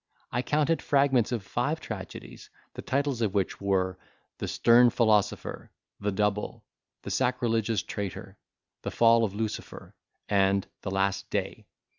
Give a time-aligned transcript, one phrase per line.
[0.31, 3.99] I counted fragments of five tragedies, the titles of which were
[4.39, 6.63] "The Stern Philosopher," "The Double,"
[7.03, 8.35] "The Sacrilegious Traitor,"
[8.81, 9.93] "The Fall of Lucifer,"
[10.27, 11.67] and "The Last Day."